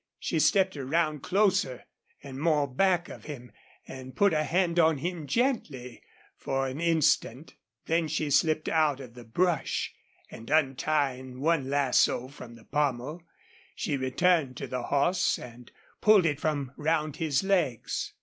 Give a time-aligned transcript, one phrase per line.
[0.17, 1.85] She stepped around, closer,
[2.23, 3.51] and more back of him,
[3.87, 6.01] and put a hand on him, gently,
[6.35, 7.53] for an instant.
[7.85, 9.93] Then she slipped out of the brush
[10.31, 13.21] and, untying one lasso from the pommel,
[13.75, 15.71] she returned to the horse and
[16.01, 18.13] pulled it from round his legs.